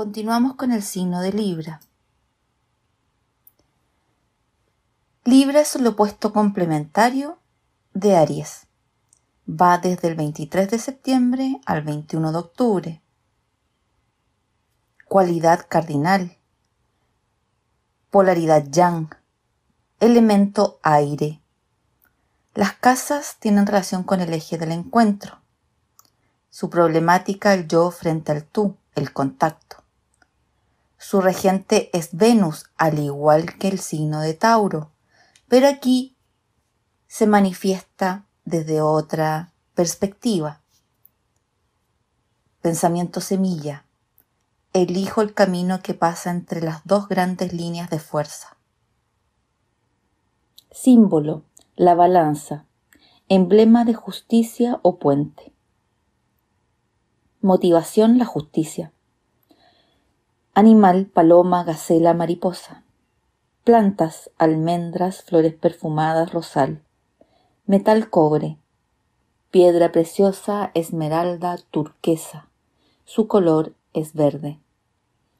[0.00, 1.82] Continuamos con el signo de Libra.
[5.24, 7.36] Libra es el opuesto complementario
[7.92, 8.66] de Aries.
[9.46, 13.02] Va desde el 23 de septiembre al 21 de octubre.
[15.04, 16.34] Cualidad cardinal.
[18.10, 19.10] Polaridad yang.
[19.98, 21.42] Elemento aire.
[22.54, 25.40] Las casas tienen relación con el eje del encuentro.
[26.48, 29.79] Su problemática el yo frente al tú, el contacto.
[31.10, 34.92] Su regente es Venus, al igual que el signo de Tauro
[35.48, 36.16] pero aquí
[37.08, 40.60] se manifiesta desde otra perspectiva.
[42.62, 43.86] Pensamiento semilla.
[44.72, 48.56] Elijo el camino que pasa entre las dos grandes líneas de fuerza.
[50.70, 51.42] Símbolo.
[51.74, 52.66] La balanza.
[53.28, 55.52] Emblema de justicia o puente.
[57.40, 58.16] Motivación.
[58.16, 58.92] La justicia.
[60.54, 62.84] Animal, paloma, gacela, mariposa
[63.64, 66.82] plantas, almendras, flores perfumadas, rosal,
[67.66, 68.58] metal cobre,
[69.50, 72.48] piedra preciosa, esmeralda, turquesa.
[73.04, 74.58] Su color es verde.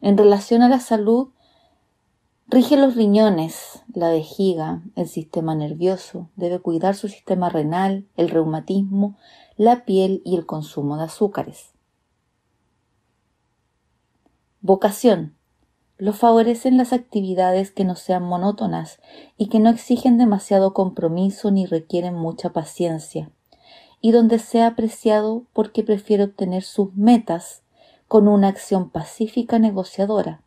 [0.00, 1.28] En relación a la salud,
[2.48, 9.16] rige los riñones, la vejiga, el sistema nervioso, debe cuidar su sistema renal, el reumatismo,
[9.56, 11.70] la piel y el consumo de azúcares.
[14.60, 15.36] Vocación
[15.98, 19.00] lo favorecen las actividades que no sean monótonas
[19.36, 23.30] y que no exigen demasiado compromiso ni requieren mucha paciencia,
[24.00, 27.62] y donde sea apreciado porque prefiere obtener sus metas
[28.06, 30.42] con una acción pacífica negociadora.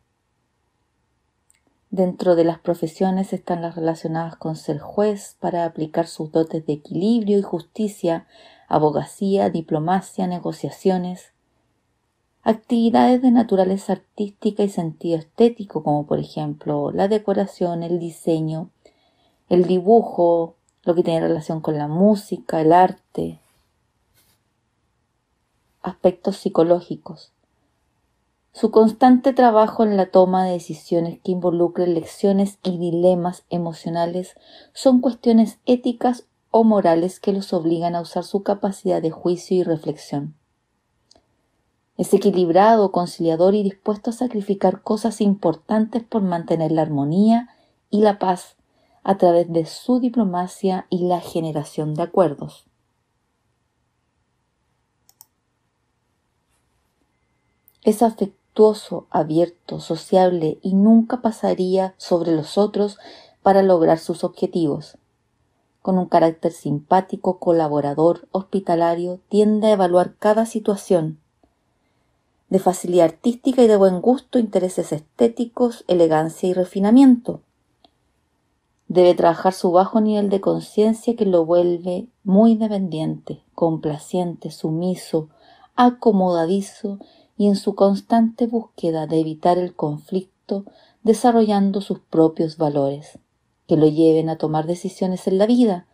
[1.90, 6.72] Dentro de las profesiones están las relacionadas con ser juez para aplicar sus dotes de
[6.72, 8.26] equilibrio y justicia,
[8.68, 11.31] abogacía, diplomacia, negociaciones,
[12.42, 18.70] actividades de naturaleza artística y sentido estético, como por ejemplo la decoración, el diseño,
[19.48, 23.38] el dibujo, lo que tiene relación con la música, el arte,
[25.82, 27.32] aspectos psicológicos.
[28.52, 34.34] Su constante trabajo en la toma de decisiones que involucren lecciones y dilemas emocionales
[34.74, 39.62] son cuestiones éticas o morales que los obligan a usar su capacidad de juicio y
[39.62, 40.34] reflexión.
[42.02, 47.50] Es equilibrado, conciliador y dispuesto a sacrificar cosas importantes por mantener la armonía
[47.90, 48.56] y la paz
[49.04, 52.64] a través de su diplomacia y la generación de acuerdos.
[57.84, 62.98] Es afectuoso, abierto, sociable y nunca pasaría sobre los otros
[63.44, 64.98] para lograr sus objetivos.
[65.82, 71.21] Con un carácter simpático, colaborador, hospitalario, tiende a evaluar cada situación
[72.52, 77.40] de facilidad artística y de buen gusto, intereses estéticos, elegancia y refinamiento.
[78.88, 85.30] Debe trabajar su bajo nivel de conciencia que lo vuelve muy dependiente, complaciente, sumiso,
[85.76, 86.98] acomodadizo
[87.38, 90.66] y en su constante búsqueda de evitar el conflicto,
[91.02, 93.18] desarrollando sus propios valores,
[93.66, 95.86] que lo lleven a tomar decisiones en la vida,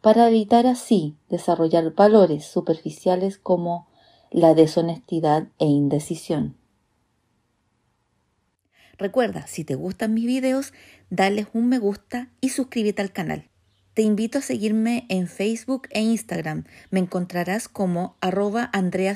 [0.00, 3.86] para evitar así desarrollar valores superficiales como
[4.36, 6.56] la deshonestidad e indecisión.
[8.98, 10.74] Recuerda, si te gustan mis videos,
[11.08, 13.48] dale un me gusta y suscríbete al canal.
[13.94, 16.64] Te invito a seguirme en Facebook e Instagram.
[16.90, 19.14] Me encontrarás como arroba Andrea.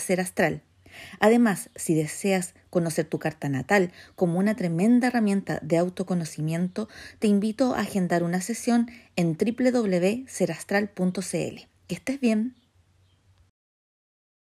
[1.19, 6.89] Además, si deseas conocer tu carta natal como una tremenda herramienta de autoconocimiento,
[7.19, 11.21] te invito a agendar una sesión en www.serastral.cl.
[11.89, 12.55] Que estés bien.